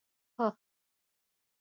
[0.41, 0.45] په